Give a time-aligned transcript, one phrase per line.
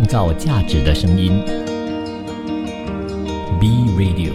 [0.00, 1.44] 创造价值的声音。
[3.60, 4.32] B Radio。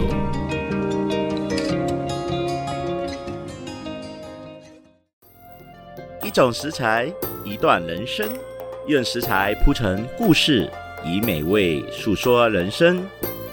[6.22, 7.12] 一种食材，
[7.44, 8.28] 一段人生，
[8.86, 10.70] 用食材铺成故事，
[11.04, 13.02] 以美味诉说人生。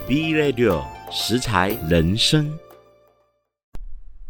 [0.07, 2.47] B Radio 食材人生。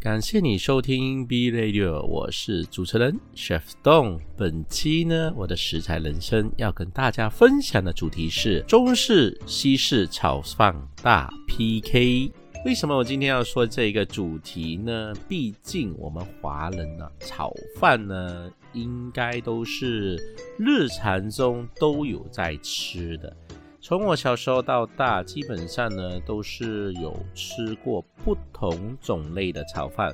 [0.04, 4.20] 感谢你收听 B Radio，我是主持人 Chef Dong。
[4.36, 12.30] 本期呢，我的食材人生要跟大家分享的主题是中式、西式炒饭大 PK。
[12.66, 15.14] 为什么我今天要说这个主题呢？
[15.30, 20.18] 毕竟我们华人呢，炒饭呢，应该都是
[20.60, 23.34] 日常中都有在吃的。
[23.86, 30.10] 从我小时候到大，基本上呢都是有吃过不同种类的炒饭。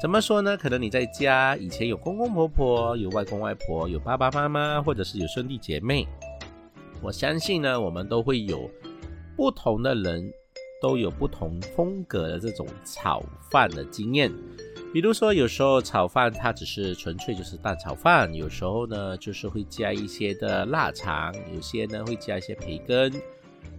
[0.00, 0.56] 怎么说呢？
[0.56, 6.06] 可能你在家以前有公公婆婆、有外公外婆、有爸爸妈妈，或者是有兄弟姐妹。
[7.02, 8.70] 我相信呢，我们都会有
[9.36, 10.32] 不同的人，
[10.80, 13.20] 都有不同风格的这种炒
[13.50, 14.32] 饭的经验。
[14.92, 23.12] 比如说，有时候炒饭它只是纯粹就是蛋炒饭，有时候呢就是会加一些的腊肠，有些呢会加一些培根。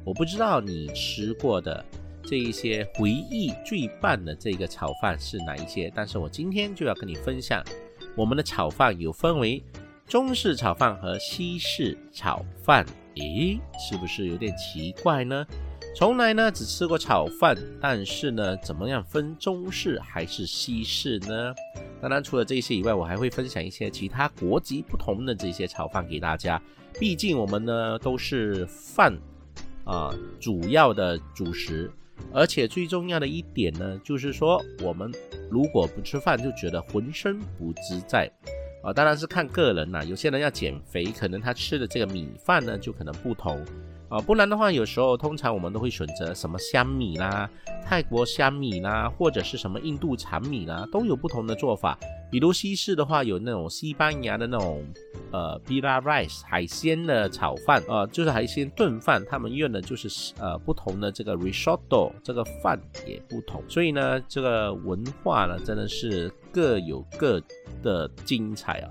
[0.05, 1.83] 我不知道你吃过的
[2.23, 7.63] 这一些回忆最棒的这个炒饭是哪一些，但是我今天就要跟你分享，
[8.15, 9.63] 我们的炒饭有分为
[10.05, 12.85] 中式炒饭和西式炒饭。
[13.15, 15.45] 诶，是不是有点奇怪呢？
[15.99, 21.53] 从来呢只吃过炒饭，但是呢，怎么样分中式还是西式呢？
[22.01, 26.61] 当然，除了这些以外，我还会分享一些其他国籍不同的这些炒饭给大家。
[26.97, 29.13] 毕竟我们呢都是饭
[29.83, 31.91] 啊主要的主食，
[32.31, 35.11] 而且最重要的一点呢，就是说我们
[35.51, 38.31] 如果不吃饭，就觉得浑身不自在
[38.81, 38.93] 啊。
[38.93, 43.61] 当然是看个人啦，有些人要减肥，可能他吃的这个米饭呢就可能不同。
[44.09, 47.47] 啊，不然的话，有时候通常我们都会选择什么香米啦、
[47.85, 51.95] 泰国香米啦，或者是什么印度长米啦，都有不同的做法。
[52.31, 54.83] 比如西式的话，有那种西班牙的那种
[55.31, 63.63] 呃 b i l a rice 海鲜的炒饭，呃，就是海鲜炖饭，他们用的就是呃不同的这个 risotto，这个饭也不同。
[63.67, 67.39] 所以呢，这个文化呢，真的是各有各
[67.83, 68.89] 的精彩啊。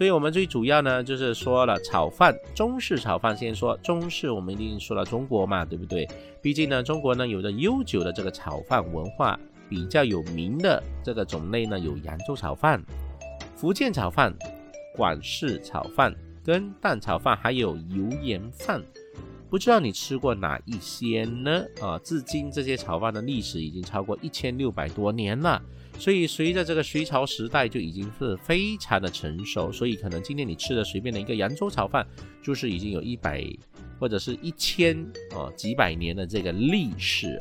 [0.00, 3.36] 所以，我们最主要呢，就是说了炒饭，中式炒饭。
[3.36, 6.08] 先说中式，我们一定说了中国嘛，对不对？
[6.40, 12.82] 毕竟呢，中国呢有着悠久的这个炒饭文化，比较有名的这个种类呢有扬州炒饭、
[13.54, 14.34] 福建炒饭、
[14.96, 18.82] 广式炒饭跟蛋炒饭，还有油盐饭。
[19.50, 21.62] 不知道你吃过哪一些呢？
[21.82, 25.60] 啊，至今这些炒饭的历史已经超过一千六百多年了。
[26.00, 32.06] 所以随着这个隋朝时代就已经是非常的成熟，所以可能今天你吃的随便的一个扬州炒饭，
[32.42, 33.44] 就是已经有一百
[33.98, 34.96] 或者是一千
[35.34, 37.38] 哦几百年的这个历史，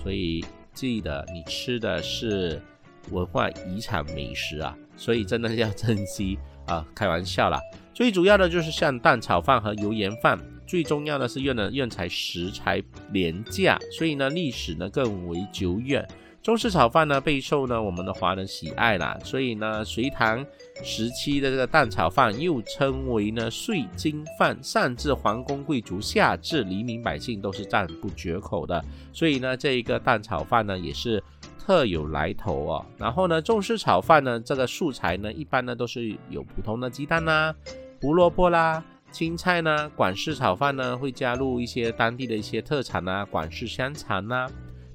[0.00, 2.62] 所以记得你吃的是
[3.10, 7.60] 文化遗产美食啊，所以真的要珍惜啊，开玩笑啦。
[7.92, 10.38] 最主要的就是像蛋炒饭和油盐饭，
[10.68, 16.06] 最重要的是用的用材食材廉价，所以呢历史呢更为久远。
[16.48, 20.42] 中式炒饭呢备受呢我们的华人喜爱啦，所以呢隋唐
[20.82, 28.82] 时期的这个蛋炒饭又称为呢碎金饭，上至皇宫贵族，下至黎民百姓都是赞不绝口的。
[29.12, 31.22] 所以呢这一个蛋炒饭呢也是
[31.58, 32.86] 特有来头哦。
[32.96, 37.54] 然后呢中式炒饭呢这个素材呢一般呢都是有普通的鸡蛋啦、
[38.00, 38.82] 胡萝卜啦、
[39.12, 39.86] 青菜呢。
[39.90, 44.50] 广式炒饭呢会加入一些当地的一些特产啊，广式香肠啦。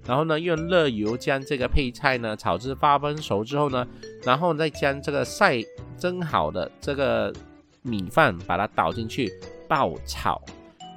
[0.05, 3.87] 然后呢，用热油将这个配菜呢炒至八分熟之后呢，
[4.23, 5.63] 然后再将这个晒
[5.97, 7.33] 蒸好的这个
[7.81, 9.31] 米饭把它倒进去
[9.67, 10.41] 爆炒，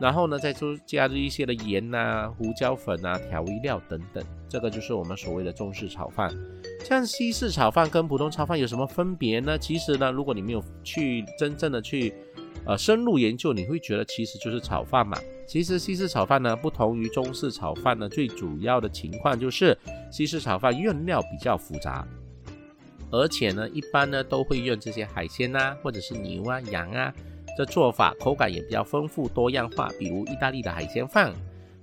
[0.00, 6.36] 然后呢再加加入一些的盐呐、胡椒粉啊、调味料等等，这个就是我们所谓的中式炒饭。
[6.84, 9.58] 像西式炒饭跟普通炒饭有什么分别呢？
[9.58, 12.12] 其实呢，如果你没有去真正的去
[12.66, 15.16] 呃深入研究，你会觉得其实就是炒饭嘛。
[15.46, 19.78] 其实西式炒饭呢，不同于中式炒饭呢，最主要的情况就是
[20.10, 22.06] 西式炒饭用料比较复杂，
[23.12, 27.14] 而且呢，一般呢都会用这些海鲜呐，或者是牛啊、羊啊，
[27.56, 29.88] 这做法口感也比较丰富多样化。
[29.98, 31.32] 比如意大利的海鲜饭，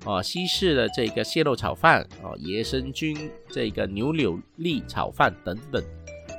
[0.03, 5.81] 哦，西式的这个蟹肉炒饭，哦，野生菌这个牛柳粒炒饭等等。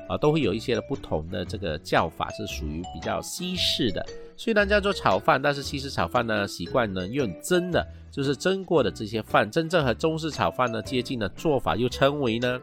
[0.08, 4.04] 啊，都会有一些的不同的这个叫法，是属于比较西式的。
[4.36, 9.50] 虽然叫做炒饭，但是西式炒饭呢，习惯呢用蒸的，就是蒸过的这些饭。
[9.50, 12.60] 真正和中式炒饭呢接近的做法，又称为呢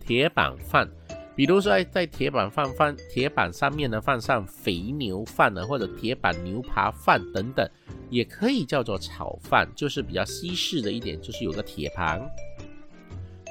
[0.00, 0.88] 铁板饭。
[1.36, 7.68] 比如说在铁板饭饭铁板上面呢放上肥牛饭呢，或者铁板牛扒饭等等。
[8.10, 12.20] 也可以叫做炒饭，就是比较西式的一点，就是有个铁盘，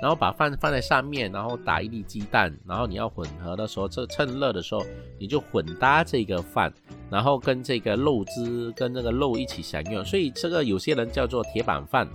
[0.04, 4.86] 然后把饭放在上面，然后打一粒鸡蛋，然后你要混合的时候，这趁热的时候
[5.18, 6.74] 你就混搭这个饭，
[7.10, 12.06] 然后跟这个肉汁跟那个肉一起享用，所以这个有些人叫做铁板饭。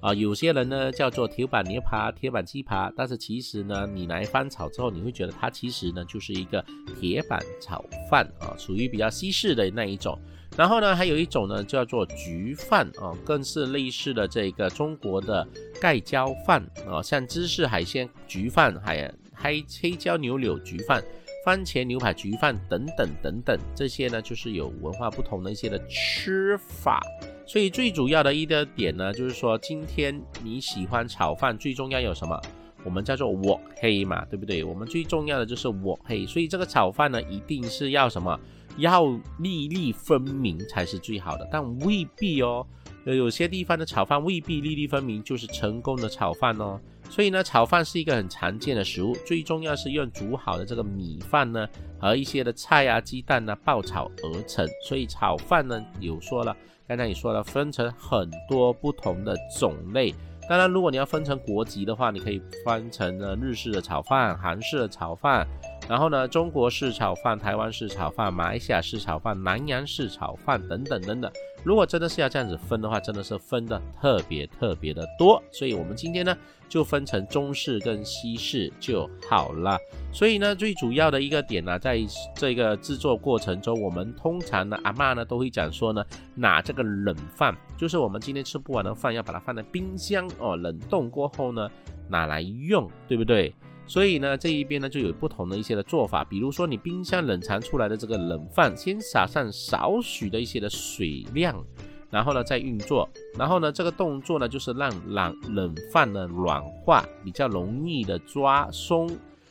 [0.00, 6.62] 啊，有些人呢叫做铁板牛扒、铁板鸡扒，但是其实呢，你来翻炒之后，你会觉得它其实呢就是一个
[7.00, 10.16] 铁板炒饭啊，属于比较西式的那一种。
[10.58, 15.46] 然后呢，还有一种呢叫做焗饭啊，更是类似的这个中国的
[15.80, 21.00] 盖浇饭啊，像芝士海鲜焗饭、海黑黑椒牛柳焗饭、
[21.44, 27.00] 番茄牛排焗饭等等等等，这些呢就是有文化不同的一些的吃法。
[27.46, 32.36] 所以最主要的一个点呢，就是说今天你喜欢炒饭，最重要有什么？
[32.82, 34.64] 我们叫做我黑嘛，对不对？
[34.64, 38.36] 我们最重要的就是我黑，所以这个炒饭呢，一定是要什么？
[38.78, 39.06] 要
[39.38, 42.66] 粒粒分明才是最好的，但未必哦。
[43.04, 46.78] 有些地方的炒饭未必粒粒分明就是成功的炒饭哦。
[47.08, 51.66] 所以呢，炒饭是一个很常见的食物，最重要是用煮好的这个米饭呢
[51.98, 54.68] 和一些的菜啊、鸡蛋呢爆炒而成。
[54.86, 56.54] 所以炒饭呢，有说了。
[56.86, 60.14] 刚才你说了，分成很多不同的种类。
[60.48, 65.46] 当然，如果你要分成国籍的话，你可以分成呢日式的炒饭、韩式的炒饭。
[65.88, 71.32] 然后呢，中国式炒饭、台湾式炒饭、马来西亚式炒饭、南洋式炒饭等等等等。
[71.64, 75.42] 如果真的是要这样子分的话，真的是分的特别特别的多。
[75.50, 76.36] 所以，我们今天呢，
[76.68, 79.78] 就分成中式跟西式就好了。
[80.12, 81.98] 所以呢，最主要的一个点呢，在
[82.34, 86.04] 这个制作过程中，我们通常呢，阿妈呢都会讲说呢，
[86.34, 91.68] 拿这个冷饭，就是我们今天吃不完的饭，要把它放在冰箱哦，冷冻过后呢，
[92.08, 93.54] 拿来用，对不对？
[93.88, 101.64] 所以呢，这一边呢就有不同的一些的做法，比如说你冰箱冷藏出来的这个冷饭，先撒上少许的一些的水量，
[102.10, 103.08] 然后呢再运作，
[103.38, 109.08] 然后呢这个动作呢就是让冷冷饭呢软化，比较容易的抓松。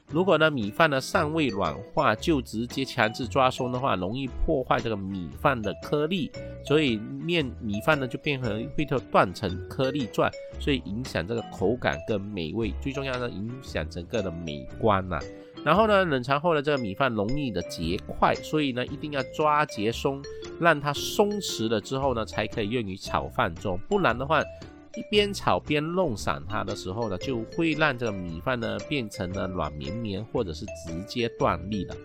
[0.09, 6.31] 如果呢米饭呢尚未软化，就直接强制抓松的话，容易破坏这个米饭的颗粒，
[6.63, 10.31] 所以面米饭呢就变成会断成颗粒状，
[10.61, 15.19] 所以影响这个口感跟美味，最重要的影响整个的美观呐。
[15.65, 20.23] 然后呢冷藏后的这个米饭容易的结块，所以呢一定要抓结松，
[20.57, 24.41] 让它松弛了之后呢才可以用于炒饭中，不然的话。
[24.95, 31.95] 一边炒边弄散它的时候呢，就会让这个米饭呢变成了软绵绵，或者是直接断粒的。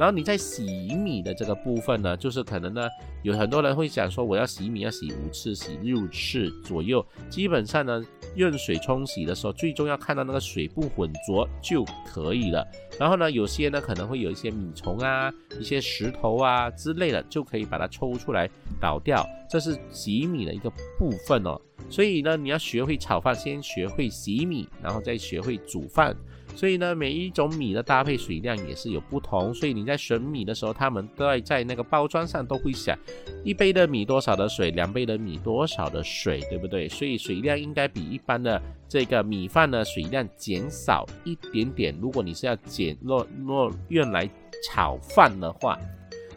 [0.00, 0.64] 然后你在洗
[0.94, 2.88] 米的这个部分呢，就是可能呢
[3.22, 7.04] 有很多人会想说，我要洗米要洗五次，洗六次左右。
[7.28, 8.02] 基本上呢，
[8.34, 12.66] 用水冲洗的时候，最重要看到那个水不浑浊就可以了。
[12.98, 18.48] 然后呢，有些呢可能会有一些米虫啊、一些石头啊之类的，就可以把它抽出来
[18.80, 19.22] 倒掉。
[19.50, 21.60] 这是洗米的一个部分哦。
[21.90, 26.16] 所以呢，你要学会炒饭，先学会洗米，然后再学会煮饭。
[26.54, 32.98] 所以呢，每一种米的搭配水量也是有不同，所以你在选米的时候，他们都在在那个包装上都会想
[33.42, 36.88] 一杯的米多少的水，两杯的米多少的水，对不对？
[36.88, 41.96] 所以水量应该比一般的这个米饭的水量减少一点点。
[42.00, 44.28] 如果你是要减若若用来
[44.68, 45.78] 炒饭的话。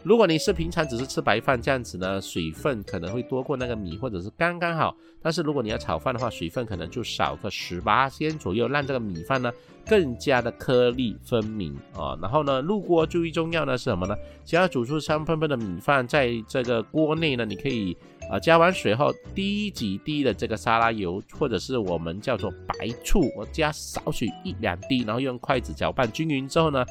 [0.04, 4.94] 如果你是平常只是吃白饭这样子呢，水分可能会多过那个米，或者是刚刚好。
[5.22, 9.50] 但是如果你要炒饭的话，水分可能就少个十八先左右，让这个米饭呢
[9.86, 12.14] 更加的颗粒分明啊。
[12.20, 14.14] 然后呢，入锅最重要的是什么呢？
[14.44, 17.96] 想要煮出香喷喷的米饭，在这个锅内呢，你可以
[18.30, 26.84] 啊加完水后滴几滴的这个沙拉油，或者是我们叫做白醋，我加少许一两滴，然后用筷子搅拌均匀之后呢。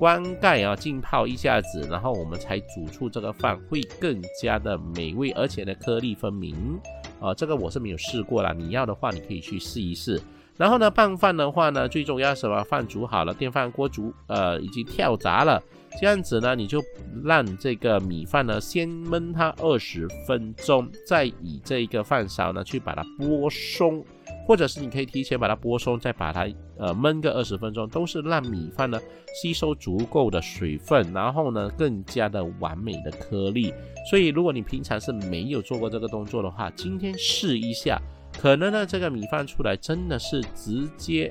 [0.00, 6.80] 关盖啊，浸泡一下子，然后我们才煮出这个饭，会更加的美味，而且呢颗粒分明
[7.20, 7.34] 啊。
[7.34, 10.18] 这个我是没有试过啦，你要的话你可以去试一试。
[10.60, 12.62] 然后呢拌饭的话呢，最重要什么？
[12.64, 15.62] 饭煮好了，电饭锅煮呃已经跳闸了，
[15.98, 16.82] 这样子呢你就
[17.24, 24.04] 让这个米饭呢先焖它二十分钟，再以这个饭勺呢去把它拨松。
[24.46, 28.98] 或者是你可以提前把它拨松，再把它呃焖个二十分钟，都是让米饭呢
[29.40, 33.72] 吸收足够的水分，然后呢更加的完美的颗粒。
[34.10, 38.00] 所以如果你平常是没有做过这个动作的话，今天试一下，
[38.40, 41.30] 可能呢这个米饭出来真的是直接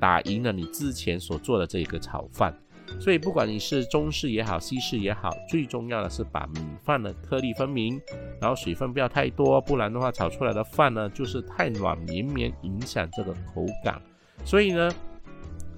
[0.00, 2.58] 打赢了你之前所做的这个炒饭。
[2.98, 8.00] 所以，不管你是中式也好，西式也好，最重要的是把米饭的颗粒分明，
[8.40, 14.00] 然后水分不要太多，不然的话炒出来的饭呢就是太软绵绵，影响这个口感。
[14.42, 14.90] 所以呢，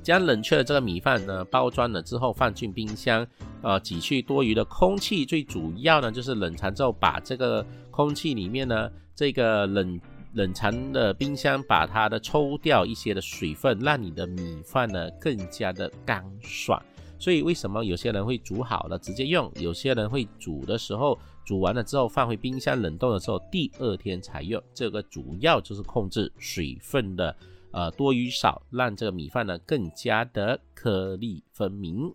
[0.05, 3.27] 将冷却的这个米饭呢包装了之后放进冰箱，
[3.63, 5.27] 呃，挤去多余的空气。
[5.27, 9.99] 最主要呢就是冷藏之后，把这个空气里面呢这个冷
[10.35, 16.83] 冷藏的冰箱把它的抽掉一些的水分，让你的米饭呢更加的干爽。
[17.19, 24.63] 所以为什么有些人会煮好了直接用，有些人会煮的时候煮完了之后放回冰箱冷冻的时候第二天才用？
[24.73, 27.35] 这个主要就是控制水分的。
[27.71, 32.15] 呃，多与少，让这个米饭呢更加的颗粒分明，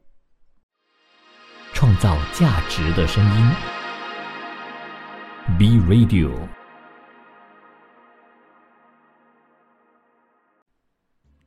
[1.74, 3.52] 创造价值的声音。
[5.60, 6.32] B Radio，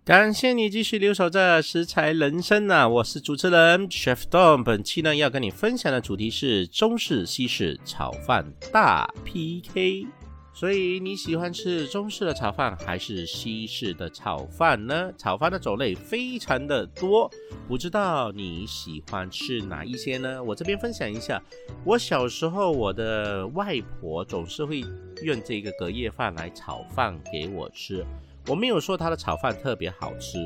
[0.06, 2.86] 感谢你继续留守在食材人生啊！
[2.86, 10.06] 我是主持人 Chef Don，本期呢要跟你分享的主题是中式西式炒饭大 PK。
[10.54, 15.12] 所以你喜欢吃中式的炒饭还是西式的炒饭呢？
[15.18, 17.28] 炒饭的种类非常的多，
[17.66, 20.40] 不知道你喜欢吃哪一些呢？
[20.40, 21.42] 我这边分享一下，
[21.84, 24.84] 我小时候我的外婆总是会
[25.22, 28.06] 用这个隔夜饭来炒饭给我吃。
[28.46, 30.38] 我没有说他的炒饭特别好吃，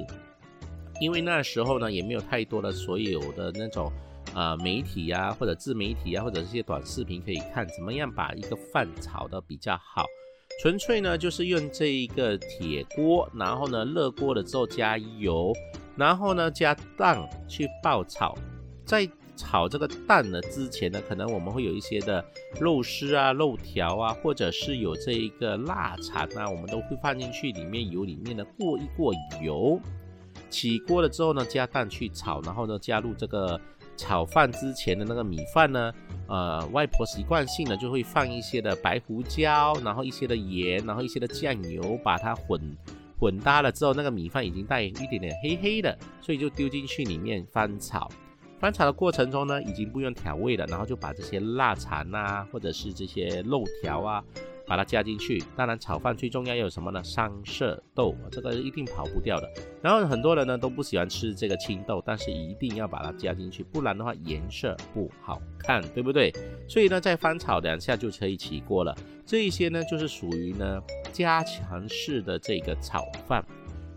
[1.00, 3.92] 因为那时候呢也没有太多的所有的那种。
[4.32, 10.06] 啊，媒体啊，或者自媒体啊，或者这些短视频可以看，怎么样把一个饭炒的比较好？
[10.62, 15.52] 纯粹呢，就是用这一个铁锅，然后呢，热锅了之后加油，
[15.96, 18.38] 然后呢加蛋去爆炒。
[18.86, 19.04] 在
[19.40, 22.24] 炒这个蛋呢之前呢，可能我们会有一些的
[22.60, 29.80] 肉丝啊、肉条啊，或者是有这一个腊肠啊，我们都会放进去里面油里面呢过一过油。
[30.50, 33.60] 起锅了之后呢，加蛋去炒，然后呢加入这个。
[33.96, 35.92] 炒饭之前的那个米饭呢，
[36.26, 42.58] 呃，外婆习惯性的就会放一些的白胡椒，然后一些的盐，然后一些的酱油，把它混
[43.18, 48.08] 混搭了之后，那个米饭已经带一点点黑黑的，所以就丢进去里面翻炒。
[48.60, 54.22] 翻炒的过程中呢，已经不用调味了，然后就把这些腊肠啊，或者是这些肉条啊。
[54.66, 57.02] 把它加进去，当然炒饭最重要有什么呢？
[57.02, 59.50] 三色豆，这个一定跑不掉的。
[59.82, 66.32] 然后很多人呢都不喜欢吃这个青豆，但是一定要把它加进去，不然的话颜色不好看，对不对？
[66.68, 68.96] 所以呢，再翻炒两下就可以起锅了。
[69.26, 70.80] 这一些呢就是属于呢
[71.12, 73.44] 加强式的这个炒饭，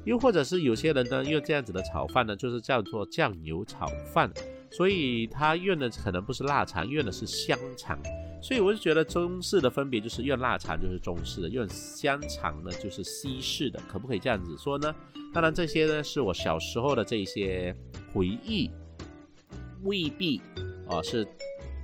[0.05, 4.27] 又或者是有些人呢用这样子的炒饭呢，就是叫做酱油炒饭。
[4.75, 7.97] 所以他用的可能不是腊肠，用的是香肠。
[8.41, 14.93] 所以我就觉得中式的分别就是用腊肠就是中式的，用香肠呢就是西式的，可不可以这样子说呢？
[15.33, 17.73] 当然这些呢是我小时候的这些
[18.13, 18.69] 回忆，
[19.83, 20.41] 未必
[20.87, 21.25] 哦是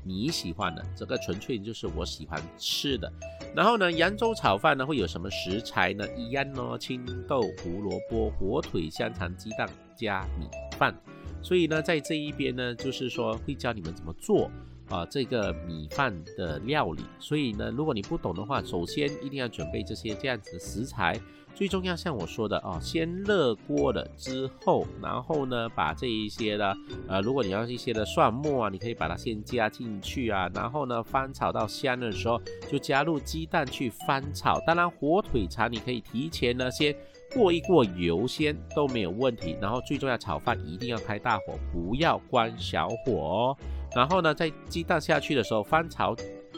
[0.04, 3.10] 你喜欢的，这个纯粹就是我喜欢吃的。
[3.56, 6.06] 然后呢，扬州炒饭呢会有什么食材呢？
[6.18, 10.46] 一样哦，青豆、胡萝卜、火腿、香肠、鸡蛋加米
[10.78, 10.94] 饭。
[11.42, 14.50] 所以呢，在这一边呢，就是说会教你们怎么做
[14.90, 17.04] 啊这个米饭的料理。
[17.20, 21.20] 所以呢，如果你不懂的话，首先一定要准备这些这样子的食材。
[21.56, 26.78] 最重要，像我说的啊，先热锅了之后，然后呢，把这一些的
[27.08, 32.40] 呃，如果你要一些的蒜末啊，你可以把它先加进去啊，然后呢，翻炒到香的时候，
[32.72, 34.60] 就加入鸡蛋去翻炒。
[34.66, 36.96] 当然，火腿肠你可以提前呢先。
[37.34, 43.58] 过一过油先都没有问题，然后最重要炒饭一定要开大火，不要关小火哦。
[43.96, 46.16] 然后呢，在鸡蛋下去的时候翻炒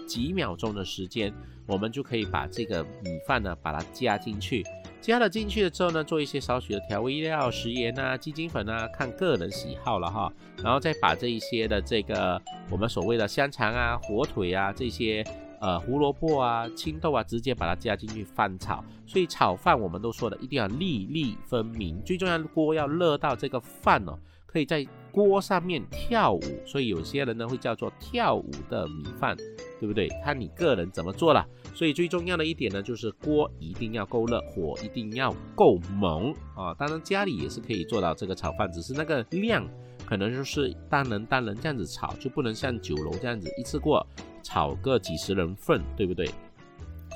[0.07, 1.33] 几秒钟的时间，
[1.67, 4.65] 我们就可以把这个米饭呢把它加进去。
[5.01, 10.31] 加了进去了之后呢，做一些少许的调味料，食盐啊、鸡精粉啊，看个人喜好了哈。
[10.63, 15.25] 然后再把这一些的这个我们所谓的香肠啊、火腿啊这些。
[15.61, 18.83] 呃，胡萝卜啊，青豆啊，直接把它加进去翻炒。
[19.05, 26.41] 所以炒饭我们都说的一定要粒粒分明，最重要的锅要热到这个饭哦，可以在锅上面跳舞。
[26.65, 29.37] 所以有些人呢会叫做跳舞的米饭，
[29.79, 30.09] 对不对？
[30.25, 31.45] 看你个人怎么做了。
[31.75, 36.73] 所以最重要的一点呢，就是锅一定要够热，火一定要够猛啊。
[36.73, 39.63] 当然家里也是可以做到这个炒饭，只是那个量
[40.07, 44.03] 可能就是单人单人这样子炒，就不能像酒楼这样子一次过。
[44.41, 46.29] 炒个几十人份，对不对？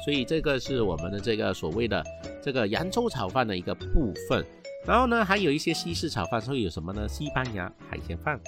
[0.03, 2.03] 所以这个是我们的这个所谓的
[2.41, 4.46] 这个扬州炒饭的一个部分。
[4.86, 7.08] 然后呢，还有一些西式炒饭会有什么呢？
[7.08, 8.39] 西班牙海鲜饭。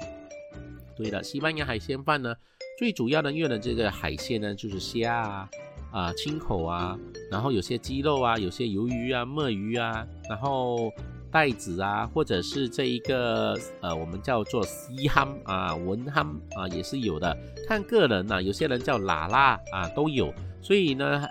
[0.96, 2.36] 对的，西班牙海鲜饭呢，
[2.78, 5.50] 最主要的用的这个海鲜呢，就是虾啊、
[5.92, 6.98] 啊青口啊，
[7.32, 10.92] 然后有些鸡肉啊，有些鱿鱼啊、墨鱼啊，然后。
[11.32, 20.34] 袋子啊，或者是这一个呃，我们叫做西 ham 啊、文 ham 啊，也是有的，看个人呐，有些人叫喇喇啊，都有。
[20.62, 21.26] 所以呢，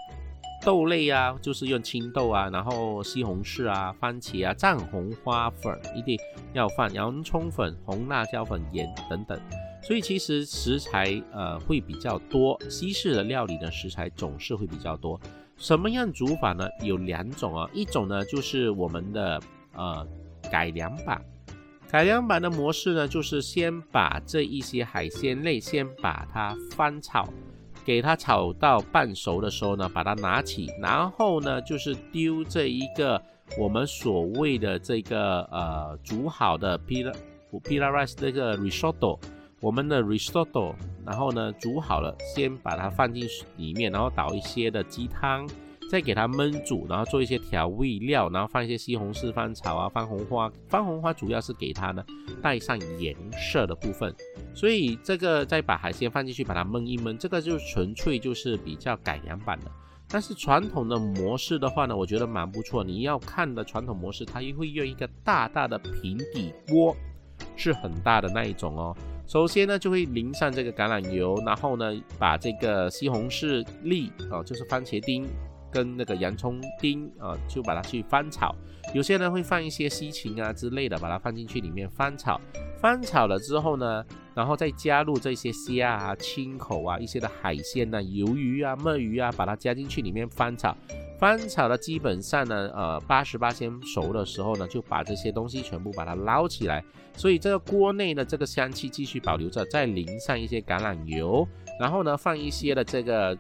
[0.65, 6.19] 豆类啊，就是用青豆啊，然后西红柿啊、番茄啊、藏红花粉一定
[6.53, 9.39] 要放，洋葱粉、红辣椒粉、盐等等。
[9.83, 15.21] 所以其实食材呃会比较多，西式的料理的食材总是会比较多。
[15.57, 16.69] 什么样煮法呢？
[16.83, 19.41] 有两种啊，一种呢就是我们的
[19.77, 20.07] 呃
[20.51, 21.25] 改良版，
[21.91, 27.29] 改良版的模式呢就是先把这一些海鲜类先把它翻炒，
[27.85, 33.21] 给它炒到半熟的时候呢，把它拿起，然后呢就是丢这一个
[33.59, 37.15] 我们所谓的这个呃煮好的 pila
[37.63, 39.19] pila rice 这个 risotto。
[39.59, 45.49] 我们的 risotto，然后呢煮好了，先把它放进里面，然后倒一些的鸡汤，
[45.89, 52.05] 再给它焖煮，然后做一些调味料，然后放一些西红柿翻炒啊，番红花，番红花主要是给它呢
[52.43, 54.15] 带上颜色的部分，
[54.55, 59.71] 所以这个再把海鲜放进去，把它焖一焖，这个就纯粹就是比较改良版的。
[60.09, 62.85] 但是传统的模式的话呢，我觉得蛮不错。
[62.85, 66.97] 你要看的传统模式，它又会用一个大大的平底锅，
[67.57, 68.97] 是很大的那一种哦。
[69.27, 75.27] 首先呢，就会淋上这个橄榄油，然后呢，把这个西红柿粒啊，就是番茄丁
[75.77, 78.55] 跟那个洋葱丁啊，就把它去翻炒。
[78.95, 82.41] 有些人会放一些西芹啊之类的，把它放进去里面翻炒。
[82.81, 84.03] 翻炒了之后呢，
[84.35, 90.75] 然后再加入这些虾啊、青口啊、一些的海鲜呐、鱿鱼啊、墨鱼啊，把它加进去里面翻炒。
[91.19, 96.83] 翻炒的基本上呢，呃，八十八先熟的时候呢，就把这些东西全部把它捞起来。
[97.15, 101.47] 所以这个锅内的这个香气继续保留着，再淋上一些橄榄油，
[101.81, 103.37] 然后呢，放一些的这个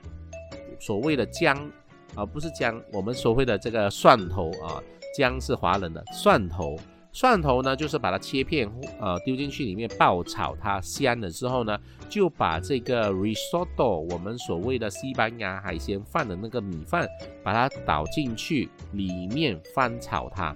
[0.80, 1.70] 所谓的姜，
[2.16, 4.82] 而不是姜，我们所谓的这个蒜头啊，
[5.16, 6.76] 姜是华人的蒜头。
[7.12, 8.70] 蒜头呢，就是把它切片，
[9.00, 11.78] 呃，丢进去里面爆炒，它香了之后呢，
[12.10, 17.08] 就把这个 risotto，我们所谓的西班牙海鲜饭的那个米饭，
[17.42, 20.54] 把它倒进去里面翻炒它。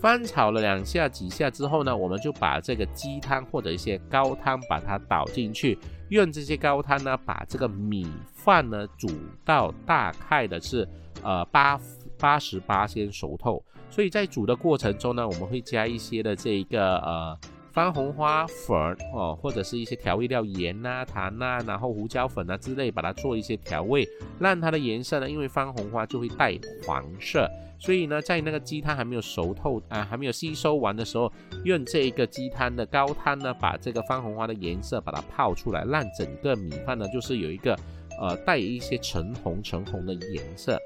[0.00, 5.78] 翻炒了两下几下之后呢，我们就把这个鸡汤或者一些高汤把它倒进去，
[6.12, 9.08] 用这些高汤呢，把这个米饭呢煮
[9.44, 10.86] 到大概的是
[11.22, 11.80] 呃八
[12.18, 13.64] 八十八先熟透。
[13.88, 17.38] 所以在煮的过程中呢，我们会加一些的这一个呃
[17.72, 18.76] 番红花粉
[19.14, 24.06] 哦，或者是一些调味料盐呐、糖呐，然后胡椒粉啊之类，把它做一些调味，
[24.38, 31.32] 让它的颜色呢，因为番红花就会带黄色，所以呢，在那个鸡汤还没有熟透啊，还没有吸收完的时候，
[31.64, 37.74] 用这一个鸡汤的高汤呢，把这个番红花的颜色把它泡出来，让整个米饭呢，就是有一个
[38.20, 40.78] 呃带一些橙红橙红的颜色。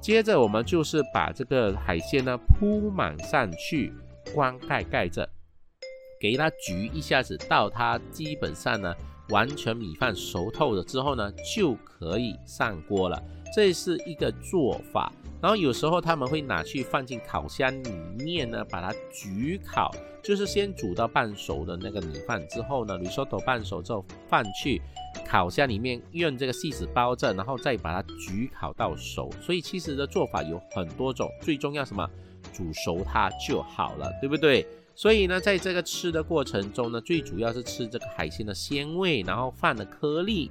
[0.00, 3.92] 接着我们就是把这个海鲜呢铺满上去，
[4.34, 5.28] 关盖盖着，
[6.20, 8.94] 给它焗一下子，到它基本上呢
[9.30, 13.20] 完全米饭熟透了之后呢，就可以上锅了。
[13.54, 15.10] 这是一个做法。
[15.40, 19.90] 然后有时候他们会拿去放进烤箱里面呢，把它焗烤，
[20.22, 24.82] 就是先煮到半熟的那个米饭之后呢，risotto 半熟之后放去。
[25.26, 29.28] 烤箱里面用这个锡纸包着，然后再把它焗烤到熟。
[29.40, 32.08] 所以其实的做法有很多种，最重要什么？
[32.52, 34.64] 煮熟它就好了，对不对？
[34.94, 40.50] 所以呢，在这个吃的过程中呢，最主要是吃这个海鲜的鲜味，然后饭的颗粒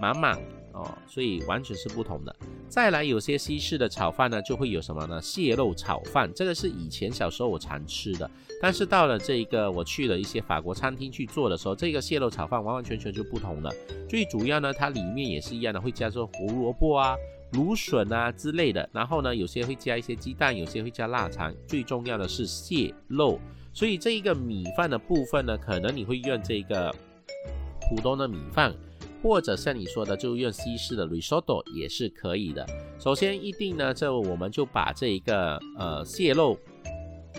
[0.00, 0.40] 满满。
[0.72, 2.34] 哦，所以完全是不同的。
[2.68, 5.20] 再来，有些西式的炒饭呢，就会有什么呢？
[5.20, 8.30] 蟹肉炒饭，这个是以前小时候我常吃的。
[8.62, 13.70] 但是到了这一个我去了一些法国餐厅去做的时候，这个蟹肉炒饭完完全全就不同了。
[14.08, 17.16] 最主要呢，它里面也是一样的，会加入胡萝卜啊、
[17.52, 18.88] 芦笋啊之类的。
[18.92, 21.52] 然后呢，有些会加一些鸡蛋，有些会加腊肠。
[21.66, 23.40] 最重要的是蟹肉。
[23.72, 26.94] 所以这一个米饭的部分呢，可能你会用这个
[27.88, 28.74] 普通的米饭。
[29.22, 32.66] 或者像你说的，就用西式的 risotto 也是可以的。
[32.98, 36.58] 首先，一定呢，这我们就把这一个呃蟹肉，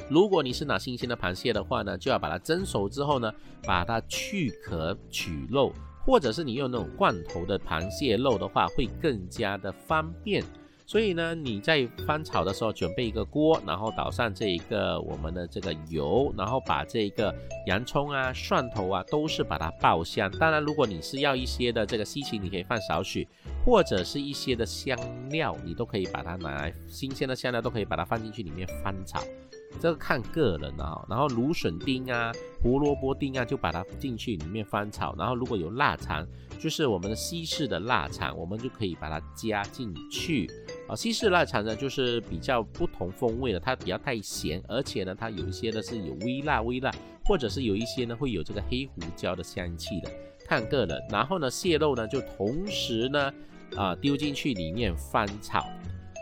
[0.07, 5.73] 如果你是拿新鲜的螃蟹的话呢，就要把它蒸熟之后呢，把它去壳取肉，
[6.05, 10.43] 或者是你用那种罐头的螃蟹肉的话，会更加的方便。
[10.91, 17.33] 所以呢，你在翻炒的时候准备一个锅，然后倒上这一个我们的这个油，然后把这个
[17.65, 20.29] 洋葱啊、蒜头啊都是把它爆香。
[20.31, 23.25] 当然，如果你是要一些的这个西芹，你可以放少许，
[23.65, 24.99] 或者是一些的香
[25.29, 29.21] 料，你都可以把它拿来新鲜的香料都可以把它放进去里面翻炒。
[29.79, 35.15] 这个看个人啊，然后芦笋丁啊、胡萝卜丁啊，就把它进去里面翻炒。
[35.17, 36.27] 然后如果有腊肠，
[36.59, 40.51] 就是我们的西式的腊肠，我们就可以把它加进去。
[40.91, 46.91] 啊，西式腊肠呢，就是比较不同风味的，它比较带咸，而且呢，它有一些呢是有微辣、微辣，
[47.23, 50.11] 或者是有一些呢会有这个黑胡椒的香气的，
[50.45, 51.01] 看个人。
[51.09, 53.33] 然后呢，蟹肉呢就同时呢
[53.77, 55.65] 啊丢进去里面翻炒。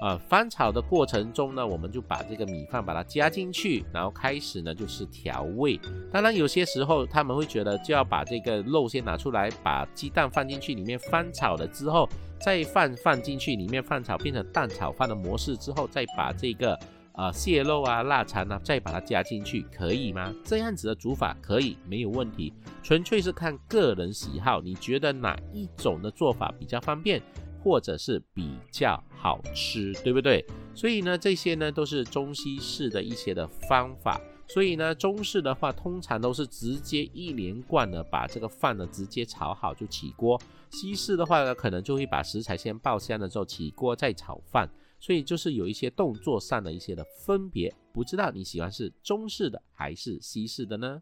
[0.02, 5.80] 呃，翻炒的过程中呢，我们就把这个米饭把它加进去，然后开始呢就是调味。
[6.12, 12.08] 当然有些时候他们会觉得就要把这个肉先拿出来，把鸡蛋放进去里面翻炒了之后，
[12.40, 16.80] 再放放进去里面放炒变成蛋炒饭的模式之后，再把这个
[17.14, 20.34] 呃蟹肉啊、腊肠啊再把它加进去，可以吗？
[20.44, 27.22] 这样子的煮法可以没有问题，纯粹是看个人喜好，你觉得哪一种的做法比较方便？
[27.62, 30.46] 或者是比较好吃，对不对？
[30.74, 34.18] 所以呢，这些呢都是中西式的一些的方法。
[34.52, 40.42] 所以呢，中式的话通常都是直接一连贯的把这个饭呢直接炒好就起锅。
[40.72, 44.70] 西式的话呢，可能就会把食材先爆香了之后起锅再炒饭。
[45.02, 47.74] 所以就是有一些动作上的一些的分别。
[47.94, 51.02] 不知道你喜欢是中式的还是西式的呢？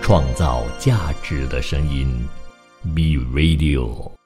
[0.00, 2.06] 创造价值的声音
[2.94, 4.21] ，Be Radio。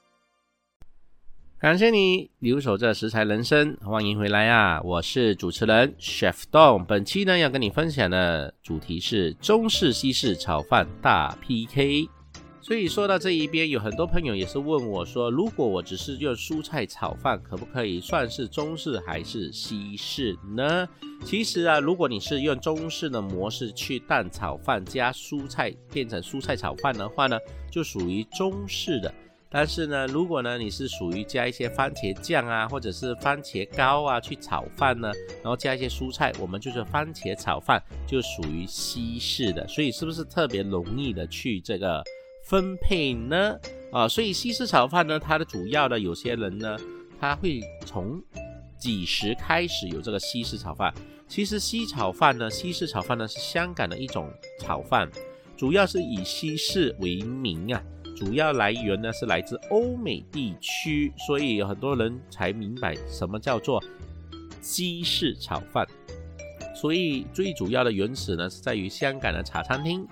[1.66, 4.81] 感谢你留守这食材人生，欢迎回来啊！
[4.85, 6.85] 我是主持人 Chef Dong。
[6.85, 12.09] 本期呢要跟你分享的主题是中式西式炒饭大 PK。
[12.61, 20.88] 所以说到这一边，有很多朋友也是问我说，如果我只是用蔬菜炒饭，可不可以算是中式还是西式呢？
[21.24, 27.37] 其实啊，如果你是用中式的模式去蛋炒饭加蔬菜变成蔬菜炒饭的话呢，
[27.72, 29.12] 就属于中式的。
[29.57, 35.11] 但是呢，如果呢你是属于加一些番茄酱啊，或者是番茄膏啊去炒饭呢，
[35.42, 39.66] 然后加一些蔬菜，我们就是番茄炒饭，就属于西式的。
[39.66, 42.05] 所以是不是特别容易的去这个
[42.45, 43.59] 分配呢？
[43.92, 46.77] 啊，所以西式炒饭呢，它的主要的有些人呢，
[47.19, 48.23] 他会从
[48.79, 50.92] 几时开始有这个西式炒饭？
[51.29, 55.11] 其实西炒饭呢，西式炒饭呢是香港的一种炒饭，
[55.57, 57.83] 主要是以西式为名啊。
[58.16, 63.83] 主要来源呢是来自欧美地区，所以很多人才明白什么叫做
[64.62, 65.87] 鸡式炒饭。
[66.74, 70.09] 所以最主要的原始呢是在于香港的茶餐厅，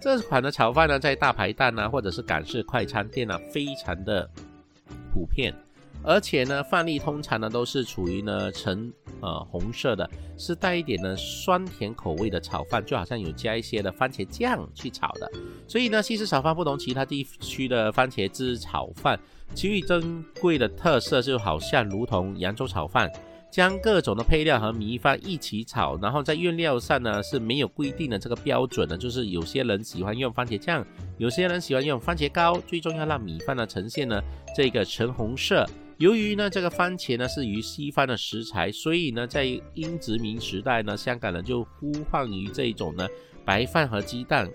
[0.00, 4.30] 这款的炒饭呢在大排档啊或者是港式快餐店啊非常的
[5.12, 5.52] 普遍。
[6.02, 10.08] 而且呢，饭粒通常呢都是处于呢呈呃红色的，
[10.38, 15.30] 是带一点呢酸甜口味的炒饭，就好像有加一些的番茄酱去炒的。
[15.66, 19.18] 所以呢，西式炒饭不同其他地区的番茄汁炒饭，
[19.54, 23.10] 其余珍贵的特色就好像如同扬州炒饭，
[23.50, 30.86] 将各种的配料和米饭一起炒，然后在用料上呢是没有规定的这个标准的，就是有些人喜欢用番茄酱，
[31.18, 34.22] 有些人喜欢用番茄膏，最重要让米饭呢呈现呢
[34.56, 35.68] 这个橙红色。
[35.98, 43.04] 由于呢，这个番茄呢是于西方的食材，所以呢，在英殖民时代呢，香港人就呼唤于这种呢
[43.44, 44.48] 白饭和鸡蛋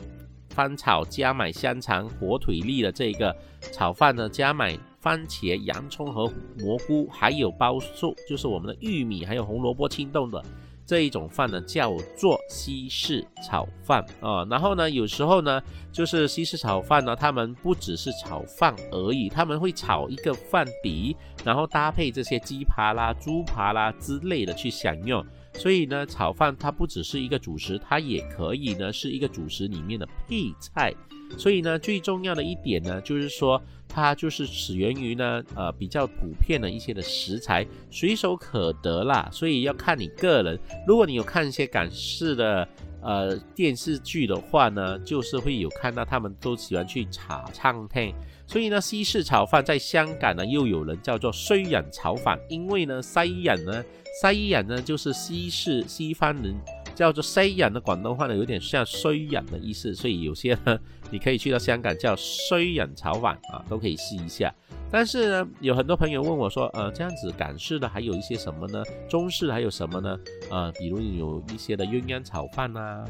[0.52, 3.36] 翻炒，加买香肠、火腿粒的这个
[3.74, 10.42] 炒饭呢，加买番茄、洋葱和蘑菇，还有包素，就是我们的玉米，还有红萝卜青豆的。
[10.86, 15.62] 这一种饭呢叫做西式炒饭啊，然后呢，有时候呢，
[15.94, 25.26] 就是西式炒饭呢，他们不只是炒饭而已，他们会炒一个饭底，然后搭配这些鸡扒啦、猪扒啦之类的去享用。
[25.54, 30.94] 所以呢，炒饭它不只是一个主食，它也可以呢是一个主食里面的配菜。
[31.38, 39.30] 所以呢，最重要的一点呢，就是说它就是始源于呢，呃，比较普遍的一些的食材，随手可得啦。
[39.32, 40.60] 所以要看你个人。
[40.88, 42.68] 如果你有看一些港式的
[43.02, 48.14] 呃电视剧的话呢，就是会有看到他们都喜欢去炒餐厅。
[48.46, 53.84] 所以呢，西式炒饭在香港呢，又有人叫做西人炒饭，因为呢，西人呢，
[54.22, 56.56] 西人呢就是西式西方人。
[56.96, 60.80] 叫做西人的广东话呢，有点像衰人的意思，所以有些呢，
[61.10, 64.54] 你可以去到香港叫衰人炒饭啊，都可以试一下。
[64.92, 68.84] 但是呢，有很多朋友问我说，呃，这样子港式的还有一些什么呢？
[69.10, 70.20] 中式还有什么呢？
[70.52, 73.04] 呃，比如有一些的鸳鸯炒饭呐，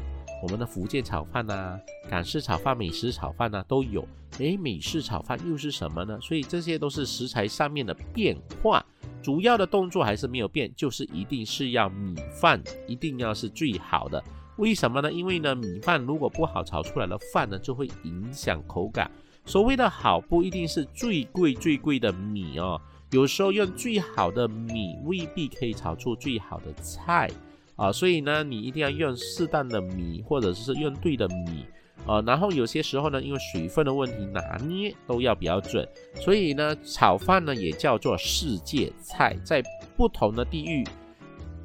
[0.44, 1.80] 我们的福建炒饭呐，
[2.10, 4.06] 港式炒饭、美式炒饭呐都有。
[4.40, 6.18] 诶，美式炒饭又是什么呢？
[6.20, 8.84] 所以这些都是食材上面的变化。
[9.22, 14.22] 主要的动作还是没有变，就是一定是要米饭一定要是最好的。
[14.58, 15.10] 为什么呢？
[15.10, 19.10] 因为呢，米饭如果不好炒出来的饭呢，就会影响口感。
[19.46, 22.78] 所谓的好，不一定是最贵最贵的米哦，
[23.12, 27.30] 有时候用最好的米未必可以炒出最好的菜
[27.76, 27.92] 啊。
[27.92, 31.64] 所以呢，你一定要用适当的米，或者是用对的米。
[32.06, 39.62] 呃，然后有些时候呢，因为水分的问题拿捏都要比较准，所以呢，炒饭呢也叫做世界菜，在
[39.96, 40.84] 不同的地域、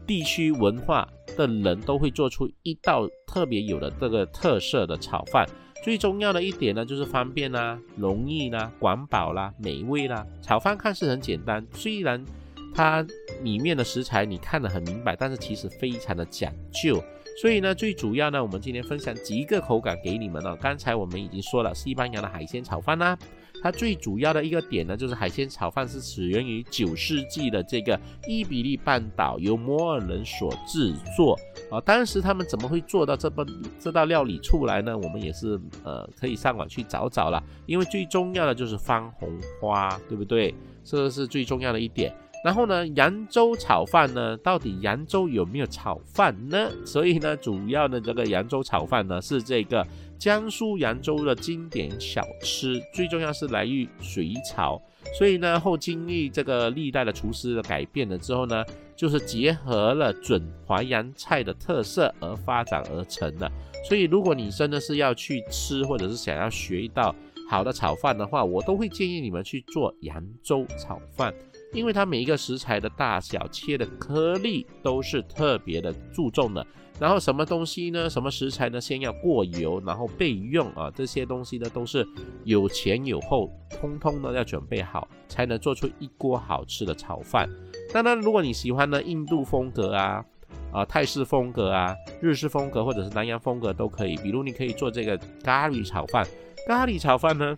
[0.07, 5.45] 地区文化的人都会做出一道特别有的这个特色的炒饭。
[5.83, 10.25] 最重要的一点呢，就是方便啦、容易啦、管饱啦、美味啦。
[10.41, 12.23] 炒饭看似很简单，虽然
[12.73, 13.05] 它
[13.41, 17.03] 里面的食材你看得很明白，但是其实非常的讲究。
[17.41, 20.55] 所以呢，最主要呢，我们今天分享几个口感给你们了。
[20.57, 23.17] 刚才我们已经说了，西班牙的海鲜炒饭啦，
[23.63, 31.39] 它最主要的一个点呢，就是海鲜炒饭是起源于九世纪的这个伊比利半岛，由摩尔人所制作
[31.71, 31.79] 啊。
[31.79, 33.47] 当时他们怎么会做到这本
[33.79, 34.97] 这道料理出来呢？
[34.97, 37.41] 我们也是呃可以上网去找找了。
[37.65, 39.29] 因为最重要的就是番红
[39.61, 40.53] 花，对不对？
[40.83, 42.13] 这是最重要的一点。
[42.43, 46.69] 然后呢，扬州炒饭呢，到底扬州有没有炒饭呢？
[46.85, 49.85] 所以呢，主要的这个扬州炒饭呢，是这个
[50.17, 54.81] 江苏扬州的经典小吃，最重要是来于水炒。
[55.17, 58.63] 所以呢，后经历这个历代的厨师的改变了之后呢，
[58.95, 63.51] 就是结合了准淮扬菜的特色而发展而成的。
[63.87, 67.15] 所以，如果你真的是要去吃，或者是想要学一道
[67.49, 71.33] 好的炒饭的话，我都会建议你们去做扬州炒饭。
[71.73, 76.65] 因为它每一个食材的大小、切的颗粒都是特别的注重的。
[76.99, 78.09] 然后什么东西呢？
[78.09, 78.81] 什么食材呢？
[78.81, 80.91] 先要过油，然后备用啊。
[80.93, 82.05] 这些东西呢都是
[82.43, 87.47] 有前有后，通通呢要准备好，才能做出一锅好吃的炒饭。
[87.93, 90.25] 当然，如果你喜欢呢印度风格啊、
[90.73, 94.17] 啊泰式风格啊、日式风格或者是南洋风格都可以。
[94.17, 96.27] 比如你可以做这个咖喱炒饭。
[96.67, 97.57] 咖喱炒饭呢？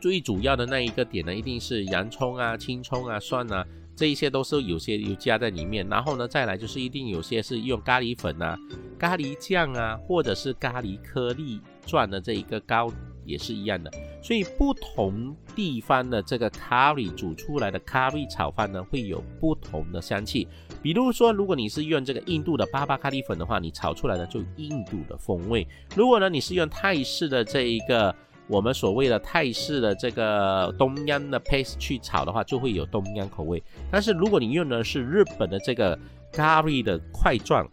[0.00, 5.86] 最主要的那一个点呢，一定是洋葱啊、青葱啊、蒜啊，这一些都是有些有加在里面。
[5.88, 8.56] 然后呢，再来就是一定有些是用咖喱粉啊、
[8.98, 12.92] 咖喱酱啊，或者是咖喱颗粒状的这一个膏
[13.24, 13.90] 也是一样的。
[14.22, 20.46] 所以不同地方的这个咖喱煮出来的咖喱炒饭呢，会有不同的香气。
[20.80, 25.66] 比如说，如果你是用这个印度的巴巴咖喱粉的话，你炒出来的就印度的风味。
[25.96, 28.14] 如果呢，你是用泰式的这一个。
[28.48, 33.62] 我们所谓的泰式的这个东央的 paste 去炒的话，就会有东央口味。
[33.90, 35.98] 但是如果你用的是日本的这个
[36.32, 37.68] 咖喱的块状，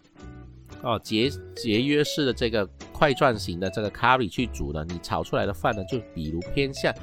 [0.81, 6.93] 哦节节约式的这个块状型的这个咖喱去煮呢，你炒出来的饭呢，就比如偏向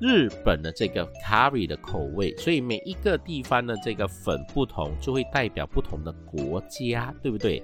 [0.00, 2.34] 日本的这个咖喱的口味。
[2.38, 7.62] 所以每一个地方的这个粉不同，就会代表不同的国家，对不对？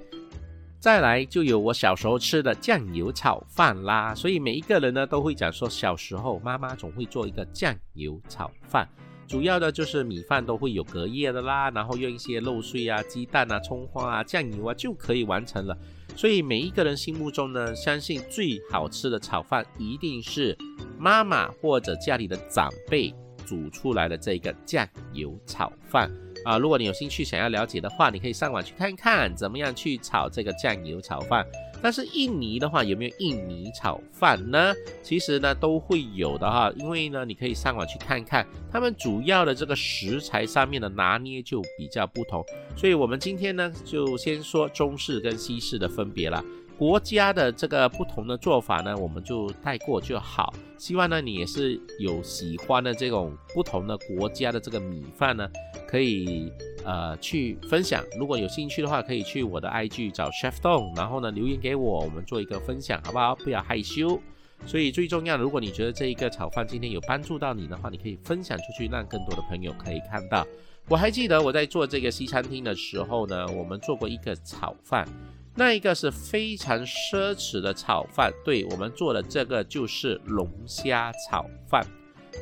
[0.81, 8.89] 再来就有我小时候吃的酱油炒饭啦，所以每一个人呢都会讲说，小时候妈妈总会做一个酱油炒饭，
[9.29, 15.77] 主要的就是米饭都会有隔夜的啦，然后用一些肉碎啊、鸡蛋啊、葱花啊、酱油啊就可以完成了。
[16.17, 20.57] 所以每一个人心目中呢，相信最好吃的炒饭一定是
[20.99, 23.15] 妈妈或者家里的长辈
[23.47, 26.11] 煮出来的这个酱油炒饭。
[26.45, 31.47] 啊，如果你有兴趣想要了解的话，你可以上网去看看怎么样去炒这个酱油炒饭。
[31.83, 34.75] 但是印尼的话有没有印尼炒饭呢？
[35.03, 42.45] 其实呢都会有的哈，因为呢你可以上网去看看，他们主要的这个食材上面的拿捏就比较不同。
[42.77, 46.45] 所以我们今天呢就先说中式跟西式的分别了。
[46.81, 50.55] 国家的这个不同的做法呢，我们就带过就好。
[50.79, 55.47] 希望呢你也是有喜欢的这种不同的国家的这个米饭呢。
[55.87, 56.51] 可以
[56.83, 63.35] 呃去分享，如果有兴趣的话，可以去我的 IG 找 Chef Don，然后呢留言给我，我们做一个分享，好不好？
[63.35, 64.19] 不要害羞。
[64.65, 70.47] 所以最重要，如果你觉得这一个炒饭今天有帮助到你的话，你可以分享出去，让更多的朋友可以看到。
[70.89, 75.07] 我还记得我在做这个西餐厅的时候呢，我们做过一个炒饭，
[75.55, 81.85] 那一个是非常奢侈的炒饭，对我们做的这个就是龙虾炒饭。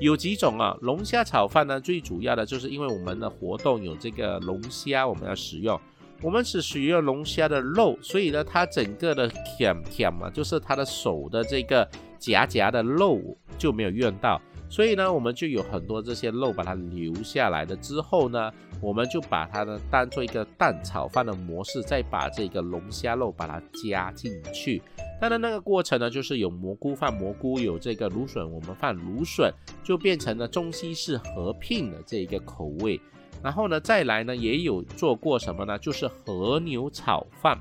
[0.00, 0.76] 有几种啊？
[0.82, 1.80] 龙虾炒饭呢？
[1.80, 5.80] 最主要的就是因为我们的活动有这个龙虾，我们要使用，
[6.22, 13.20] 我们只使用龙虾的肉，所以呢，它整个的舔舔嘛，就是它的手的这个夹夹的肉
[13.56, 14.40] 就没有用到。
[14.70, 24.82] 所以呢，我们就有很多这些肉把它留下来的之后呢，我们就把它呢当做一个蛋炒饭的模式，再把这个龙虾肉把它加进去。
[25.20, 29.52] 当然，那个过程呢，就是有蘑菇放蘑菇，有这个芦笋我们放芦笋，
[29.82, 33.00] 就变成了中西式合并的这一个口味。
[33.42, 35.78] 然后呢，再来呢，也有做过什么呢？
[35.78, 37.58] 就是和牛炒饭。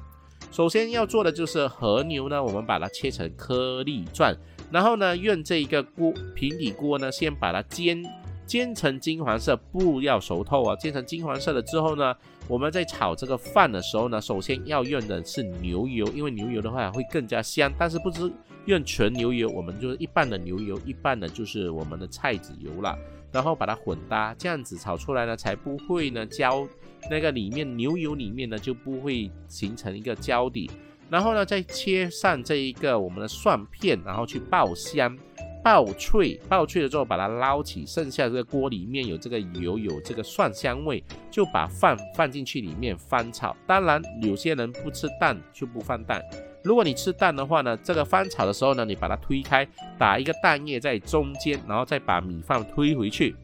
[0.52, 4.34] 首先要做的就是和牛呢，我们把它切成颗粒状。
[4.70, 8.04] 然后呢，用这一个锅平底锅呢，先把它煎
[8.46, 10.76] 煎成金黄色，不要熟透啊。
[10.76, 12.16] 煎成金黄色了之后呢，
[12.48, 17.72] 我们在炒这个饭的时候呢，首先要用的是牛油，因为牛油的话会更加香。
[17.78, 18.32] 但是不知
[18.66, 22.98] 用纯牛油，我们就是一半的牛油，一半的就是我们的菜籽油了。
[23.30, 26.66] 然后把它混搭，这样子炒出来呢，才不会呢焦，
[27.12, 30.72] 那个里面牛油里面呢就不会形成一个焦底。
[31.10, 35.18] 然后呢，再切上这一个我们的蒜片，然后去爆香。
[35.64, 43.54] 爆脆，爆脆了之后把它捞起，剩下这个锅里面有这个油，有这个蒜香味，就把饭放进去里面翻炒。
[43.66, 46.24] 当然，有些人不吃蛋就不放蛋。
[46.64, 49.68] 如果你吃蛋的话呢，这个翻炒的时候呢，你把它推开，
[49.98, 53.36] 打一个蛋液在中间，然后再把米饭推回去，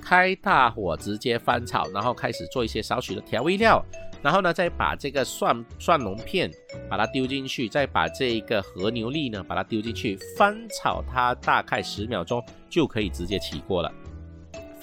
[0.00, 3.84] 开大火直接翻炒，然后开始做一些少许的调味料。
[4.24, 6.50] 然后呢，再把这个蒜蒜蓉片
[6.88, 13.92] 把它丢进去，再把这一个和牛粒呢把它丢进去，翻炒它大概十秒钟就可以直接起锅了。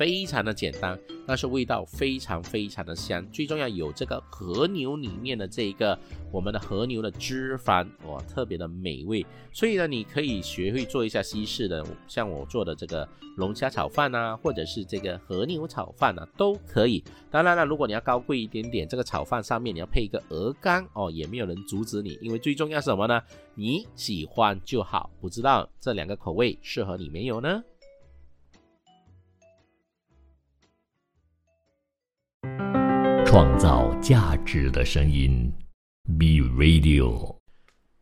[0.02, 3.24] 非常的简单，但是味道非常非常的香。
[3.32, 5.96] 最重要有这个和牛里面的这一个
[6.32, 9.24] 我们的和牛的脂肪，哇，特别的美味。
[9.54, 17.04] 所以呢，你可以学会做一下西式的，像我做的这个龙虾炒饭啊，或者是这个和牛炒饭啊，都可以。
[17.30, 23.22] 当然了，如果你要高贵一点点，这个炒饭上面你要配一个鹅肝哦，也没有人阻止你，因为最重要是什么呢？
[23.54, 25.12] 你喜欢就好。
[25.22, 27.64] 不知道这两个口味适合你没有呢？
[33.32, 35.50] 创造价值的声音
[36.20, 37.38] ，B Radio。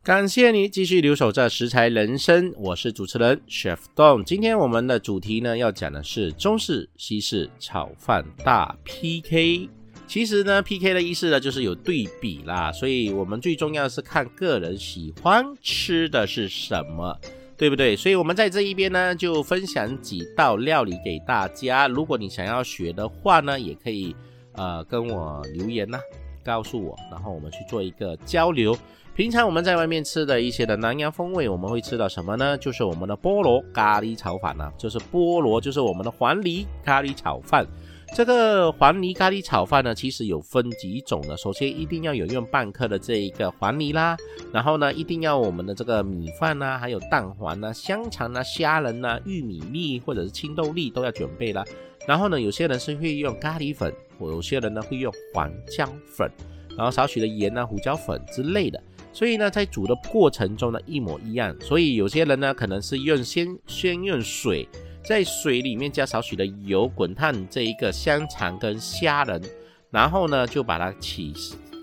[0.02, 4.24] 感谢你继续留守在食材人生，我是主持人 Chef Don。
[4.24, 9.68] 今天我们的主题呢，要讲的是中式、西式炒饭大 PK。
[10.08, 12.72] 其实呢，PK 的意思呢，就是有对比啦。
[12.72, 17.16] 所以我们最重要是看个人喜欢吃的是什么，
[17.56, 17.94] 对不对？
[17.94, 21.86] 所以我们在这一边呢，就分享几道料理给大家。
[21.86, 24.16] 如果你想要学的话呢，也可以。
[24.60, 25.98] 呃，跟我留言呐，
[26.44, 28.76] 告诉我，然后我们去做一个交流。
[29.14, 32.58] 平常我们在外面吃的一些的南洋风味，我们会吃到什么呢？
[32.58, 37.66] 就是我们的菠萝咖喱炒饭呢，就是菠萝，就是我们的黄梨咖喱炒饭。
[38.14, 41.34] 这个黄梨咖喱炒饭呢，其实有分几种的。
[41.38, 44.14] 首先一定要有用半克的这一个黄梨啦，
[44.52, 51.64] 然后呢，一定要我们的这个米饭呐，还有蛋黄呐、香肠呐、虾仁呐、玉米粒或者是青豆粒都要准备了。
[52.06, 53.92] 然后呢，有些人是会用咖喱粉，
[54.28, 56.30] 有些人呢会用黄姜粉，
[56.76, 58.82] 然后少许的盐啊、胡椒粉之类的。
[59.12, 61.56] 所以呢，在煮的过程中呢，一模一样。
[61.60, 64.68] 所以有些人呢，可能是用先先用水，
[65.04, 69.42] 在水里面加少许的油，滚烫这一个香肠跟虾仁，
[69.90, 71.34] 然后呢就把它起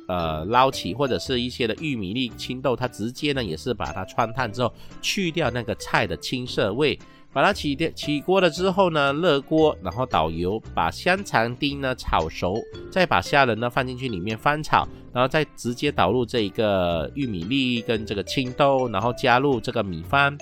[0.08, 6.98] 呃捞起，或者是一些的玉米粒、青豆，它直接呢也是把它穿烫之后，去掉那个菜的青涩味。
[7.34, 12.60] 把它起电起锅了之后呢，热锅，然后倒油，把香肠丁呢炒熟，
[12.92, 20.36] 再把虾仁呢放进去里面翻炒，然后再直接倒入这一个玉米粒跟这个青豆，然后加入这个米饭，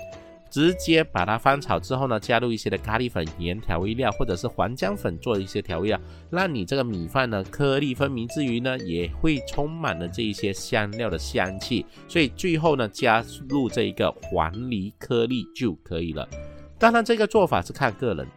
[0.49, 16.25] 直接把它翻炒之后呢，加入一些的咖喱粉、盐调味料或者是黄姜粉做一些调味料，让你这个米饭呢颗粒分明之余呢，也会充满了这一些香料的香气，所以最后呢加入这一个黄梨颗粒就可以了。
[16.77, 18.27] 当然，这个做法是看个人。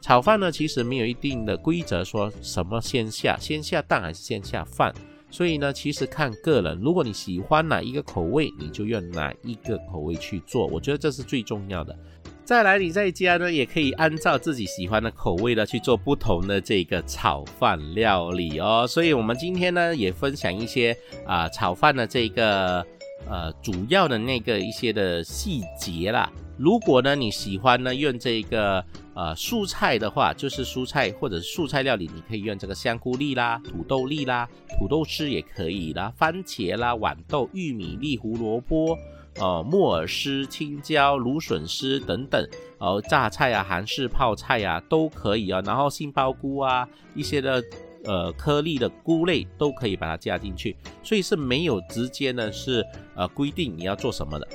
[0.00, 4.94] 炒饭呢，其实没有一定的规则，说什么先下先下蛋还是先下饭。
[5.28, 6.78] 所以呢，其实看个人。
[6.80, 10.66] 如果你喜欢哪一个口味，你就用哪一个口味去做。
[10.68, 11.96] 我觉得这是最重要的。
[12.44, 18.86] 再来，你在家呢，也可以按照自己喜欢的口味呢去做不同的这个炒饭料理哦。
[18.88, 22.86] 所以我们今天呢，也分享一些啊炒饭的这个
[23.28, 26.30] 呃主要的那个一些的细节啦。
[26.58, 28.82] 如果呢你喜欢呢用这个
[29.14, 38.96] 呃蔬菜的话，就是蔬菜或者是蔬菜料理，你可以用这个香菇粒啦、土豆粒啦、土豆丝也可以啦、番茄啦、豌豆、玉米粒、胡萝卜、
[39.38, 45.60] 呃木耳丝、青椒、芦笋丝等等，呃榨菜啊、韩式泡菜啊都可以啊。
[45.62, 47.62] 然后杏鲍菇啊一些的
[48.06, 54.48] 呃颗粒的菇类都可以把它加进去，所以是没有直接呢是呃规定你要做什么的。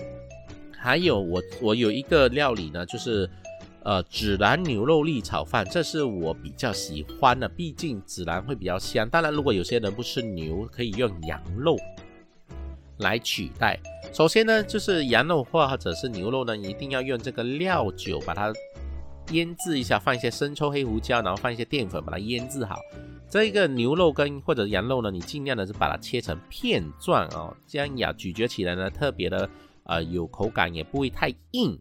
[0.77, 3.29] 还有我我有一个料理呢，就是
[3.83, 9.07] 呃孜然牛肉粒炒饭，这是我比较喜欢的，毕竟孜然会比较香。
[9.07, 11.77] 当然，如果有些人不吃牛，可以用羊肉
[12.97, 13.79] 来取代。
[14.11, 18.51] 首先呢，就是羊肉或者是牛肉呢，一定要用这个料酒把它
[19.31, 22.79] 腌制一下，放一些生抽、黑胡椒，然后放一些淀粉把它腌制好。
[23.29, 29.49] 这一个牛肉跟或者羊肉呢，你尽量的是把它切成片状哦，这样咬咀嚼起来呢特别的。
[29.83, 31.77] 啊，有口感也不会太硬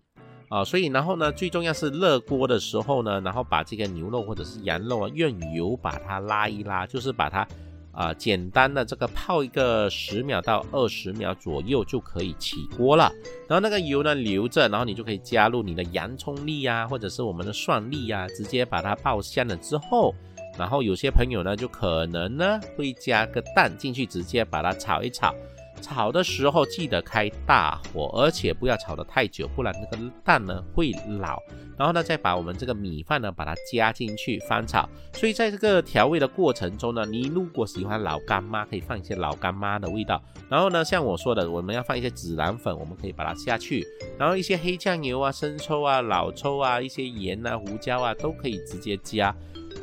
[0.48, 7.46] 啊，所以然后呢，最重要是热锅的时候呢，然后把这个牛肉或者是羊肉啊，用油把它拉一拉，就是把它
[7.92, 13.12] 啊简单的这个泡一个十秒到二十秒左右就可以起锅了。
[13.48, 20.14] 然后那个油呢留着，然后你就可以加入你的洋葱粒啊，或者是我们的蒜粒啊，直接把它爆香了之后，
[20.58, 25.34] 然后有些朋友呢就可能呢会加个蛋进去，直接把它炒一炒。
[25.80, 31.38] 炒的时候记得开大火，而且不要炒得太久，不然那个蛋呢会老。
[31.76, 34.86] 然后呢，再把我们这个米饭呢把它加进去翻炒。
[35.14, 40.22] 所以在这个调味的过程中呢，你如果喜欢老干妈，可以放一些老干妈的味道。
[40.50, 43.86] 然后呢，像我说的，我们要放一些孜然粉，我们可以把它下去。
[44.18, 49.34] 然后一些黑酱油啊、生抽啊、老抽啊、一些盐啊、胡椒啊都可以直接加。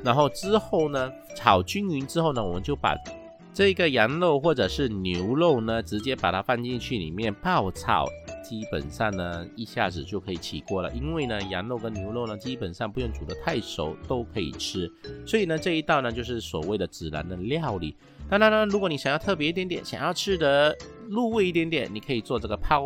[0.04, 2.96] 然后之后呢，炒均匀之后呢，我们就把。
[3.58, 8.06] 这个羊肉或者是牛肉呢，直接把它放进去里面爆炒，
[8.48, 10.92] 基本上呢一下子就可以起锅了。
[10.92, 14.88] 因为呢羊肉跟牛肉呢基本上不用煮得太熟都可以吃，
[15.26, 17.98] 所以呢这一道呢就是所谓的孜然的料理。
[18.30, 20.78] 当然呢，如果你想要特别一点点，想要吃的
[21.10, 22.86] 入味一点点，你可以做这个泡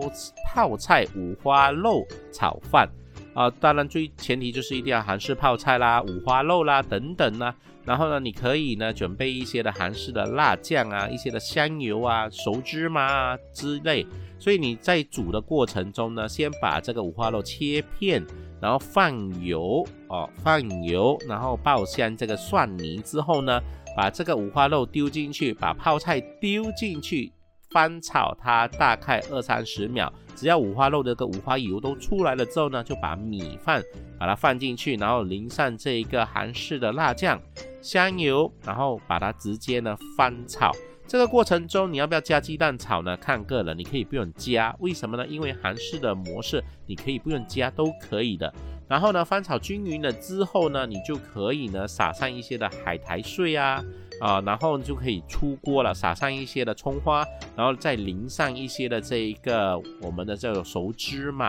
[0.54, 2.90] 泡菜五花肉炒饭。
[3.34, 7.54] 啊，当然最前提就是一定要韩式泡菜啦、五花肉啦等等啦。
[7.84, 14.06] 然后呢，你可以呢准备一些的韩式的辣酱啊、一些的香油啊、熟芝麻啊之类。
[14.38, 18.26] 所以你在煮的过程中呢，先把这个五花肉切片，
[18.60, 23.62] 然后放油哦，放油，然后爆香这个蒜泥之后呢，
[23.96, 27.32] 把这个五花肉丢进去，把泡菜丢进去。
[27.72, 33.82] 翻炒它大概二三十秒，只要五花肉的个五花油都出来了之后呢，就把米饭
[34.20, 37.42] 把它放进去，然后淋上这一个韩式的辣酱、
[37.82, 40.72] 香油，然后把它直接呢翻炒。
[41.08, 43.18] 这个过程中你要不要加鸡蛋炒呢？
[43.18, 44.74] 看个人，你可以不用加。
[44.80, 45.28] 为什么呢？
[45.28, 48.54] 因为韩式的模式你可以不用加都可以的。
[48.88, 53.84] 然后呢，翻炒均匀了之后呢，你就可以呢撒上一些的海苔碎啊。
[54.22, 61.48] 啊，然后就可以出锅了，撒上一些的葱花，然后再淋上一些的这一个我们的这个熟芝麻，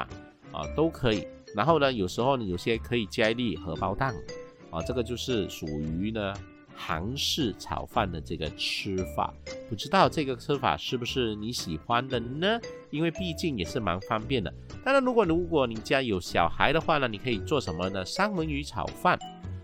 [0.50, 1.26] 啊，都可以。
[1.54, 4.14] 然后呢，有时候呢，有些可以加一粒荷包蛋，
[4.70, 6.32] 啊，这个就是属于呢
[6.74, 9.34] 韩式炒饭的这个吃法。
[9.68, 12.58] 不知道这个吃法是不是你喜欢的呢？
[12.90, 14.50] 因为毕竟也是蛮方便的。
[14.82, 18.02] 当然，如果如果你家有小孩的话呢，你可以做什么呢？
[18.02, 19.18] 三文鱼炒饭。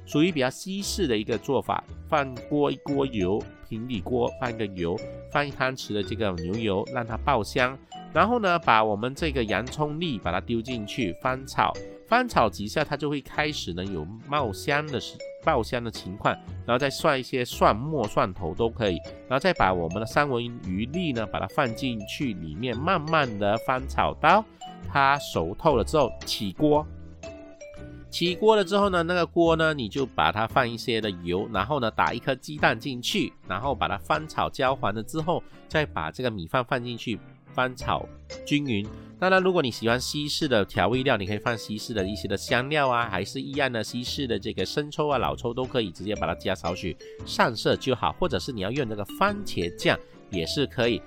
[0.09, 4.99] 属于比较西式的一个做法，放锅一锅油，平底锅放一个油，
[5.31, 7.79] 放一汤匙的这个牛油，让它爆香。
[8.11, 11.75] 然后呢，把我们这个洋葱粒把它丢进去翻炒，
[12.07, 14.99] 翻炒几下，它就会开始呢有冒香的
[15.45, 16.35] 爆香的情况。
[16.65, 18.97] 然后再涮一些蒜末、蒜头都可以。
[19.29, 24.43] 然后再把我们的三文鱼粒呢，把它放进去里面，慢慢的翻炒到
[24.89, 26.87] 它熟透了之后起锅。
[28.11, 37.21] 起锅了之后呢，那个锅呢，你就把它放一些的油，然后呢打一颗鸡蛋进去，然后把它翻炒焦黄了之后，再把这个米饭放进去
[37.53, 38.09] 翻炒
[38.47, 38.87] 均匀。
[39.21, 46.97] 当然，如果你喜欢西式的调味料，你可以放西式的一些的香料啊，还是一样的西式的这个生抽啊、老抽都可以，直接把它加少许
[47.27, 49.99] 上色就好，或者是你要用那个番茄酱
[50.31, 51.03] 也是可以。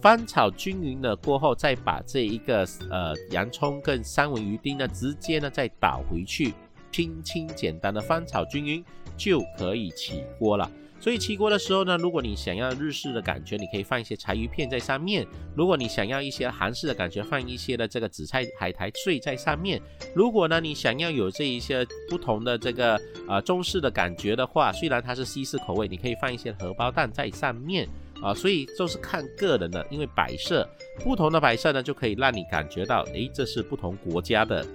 [0.00, 6.54] 翻炒均匀了过后，再把这一个呃洋葱跟三文鱼丁呢，直接呢再倒回去，
[6.92, 8.84] 轻轻简单的翻炒均匀
[9.16, 10.70] 就可以起锅了。
[11.00, 15.24] 所以起锅的时候呢，如果你想要日式的感觉，你可以放一些柴鱼片在上面；
[15.54, 19.80] 如果你想要一些韩式的感觉，放一些的这个紫菜海苔碎在上面；
[20.12, 27.88] 如果呢你想要有这一些不同的这个呃中式的感觉的话，虽然它是西式口味，你可以放一些荷包蛋在上面。
[28.22, 30.68] 啊，所以就是看个人的，因为摆设
[31.02, 34.66] 不同的摆设呢，就可以让你感觉到，诶，这是不同国家的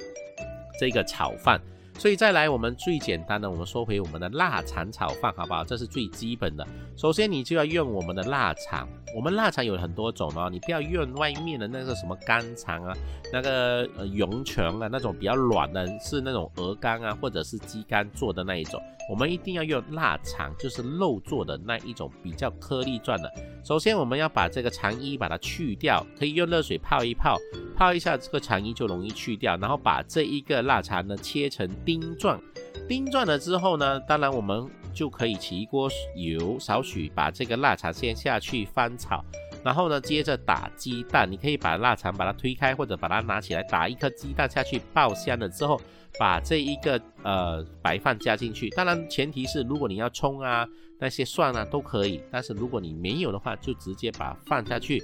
[0.80, 1.62] 这个炒饭。
[2.00, 5.64] 所以再来，我们最简单的，我们说回我们的腊肠炒饭，好不好？
[5.64, 6.66] 这是最基本的。
[6.96, 8.90] 首先，你就要用我们的腊肠。
[9.16, 12.94] 我们腊肠有很多种哦，你不要用外面的那个什么肝肠啊，
[13.32, 18.82] 那个呃涌泉啊，那种比较软的，是那种鹅肝啊，或者是鸡肝做的那一种。
[19.10, 23.30] 我们一定要用腊肠，就是肉做的那一种比较颗粒状的。
[23.64, 27.38] 首先，我们要把这个肠衣把它去掉，可以用热水泡一泡，
[27.76, 29.58] 泡一下这个肠衣就容易去掉。
[29.58, 32.42] 然后把这一个腊肠呢切成丁状，
[32.88, 39.24] 丁状了之后呢，当然我们就可以起一锅油，少许把这个腊肠先下去翻炒。
[39.64, 45.80] 然后呢，接着打鸡蛋，你可以把腊肠把它推开，或者把它拿起来，打一颗鸡蛋下去爆香了之后，
[46.20, 48.70] 把这一个呃白饭加进去。
[48.72, 50.68] 当然前提是如果你要葱啊
[51.00, 55.02] 那些蒜啊都可以，但是如果你没有的话，就直接把放下去，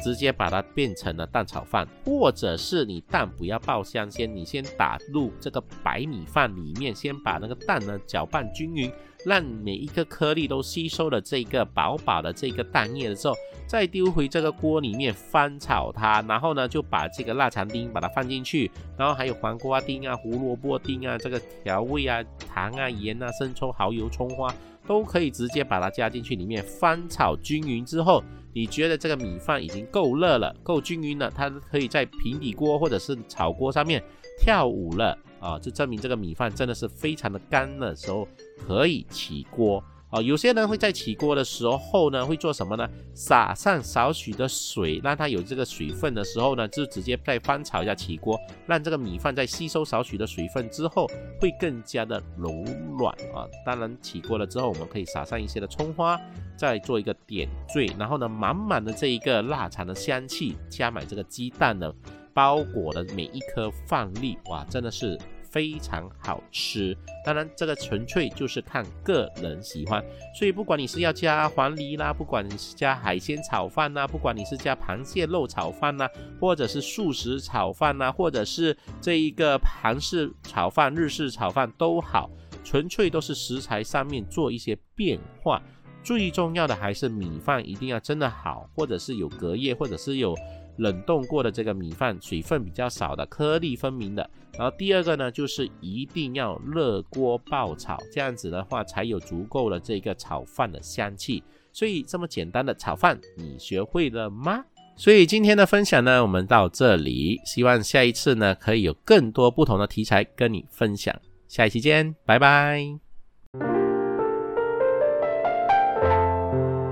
[0.00, 8.90] 直接把它变成了蛋炒饭，或者是你蛋不要爆香，先你先打入这个白米饭里面，先把那个蛋呢搅拌均匀。
[9.26, 13.34] 让每一个颗粒都吸收了这个饱饱的这个蛋液的时候，
[13.66, 24.54] 再丢回这个锅里面翻炒它，然后呢就把这个腊肠丁把它放进去，然后还有黄瓜丁啊、胡萝卜丁啊，这个调味啊、糖啊、盐啊、生抽、蚝油、葱花
[24.90, 34.02] 都可以直接把它加进去里面翻炒均匀之后，你觉得这个米饭已经够热了、够均匀了，它可以在平底锅或者是炒锅上面
[34.36, 38.26] 跳舞了啊，就证明这个米饭真的是非常的干的时候
[38.58, 39.80] 可以起锅。
[40.12, 42.88] 哦，有些人会在起锅的时候呢，会做什么呢？
[43.14, 48.36] 撒上少许的水，让它有这个水分的时候呢，就直接再翻炒一下起锅，
[48.66, 51.08] 让这个米饭在吸收少许的水分之后，
[51.40, 52.50] 会更加的柔
[52.98, 53.46] 软啊。
[53.64, 56.20] 当然，起锅了之后，我们可以撒上一些的葱花，
[56.56, 61.94] 再做一个点缀，然后呢，满满的这一个腊肠的香气，加满这个鸡蛋的
[62.34, 65.16] 包裹的每一颗饭粒，哇，真的是。
[65.50, 70.02] 非常好吃，当然这个纯粹就是看个人喜欢，
[70.34, 76.08] 所以不管你是要加黄梨啦，不管你是加海鲜炒饭呐，不管你是加螃蟹肉炒饭呐，
[76.40, 82.30] 或者是素食炒饭呐，或者是这一个韩式炒饭、日式炒饭都好，
[82.64, 85.60] 纯粹都是食材上面做一些变化，
[86.04, 90.34] 最重要的还是米饭一定要真的好，或者是有隔夜，或者是有。
[90.80, 94.28] 冷冻过的这个米饭，水分比较少的，颗粒分明的。
[94.58, 101.42] 然后第二个呢，就是一定要热锅爆炒，这样子的话才有足够的这个炒饭的香气。
[101.72, 104.64] 所以这么简单的炒饭，你学会了吗？
[104.96, 111.14] 所以今天的分享呢，我们到这里，希望下一次呢，可以有更多不同的题材跟你分享。
[111.46, 112.84] 下一期见，拜拜。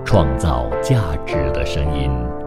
[0.07, 2.38] 创造价值的声音。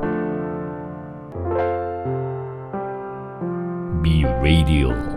[4.02, 5.11] be radial.